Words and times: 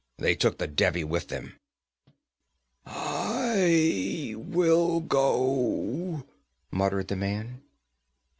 'They 0.17 0.33
took 0.35 0.57
the 0.57 0.65
Devi 0.65 1.03
with 1.03 1.27
them.' 1.27 1.59
'I 2.87 4.33
will 4.35 4.99
go!' 4.99 6.25
muttered 6.71 7.07
the 7.07 7.15
man. 7.15 7.61